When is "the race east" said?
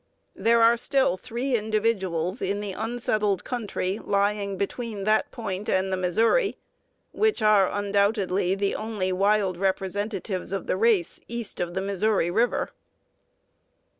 10.65-11.59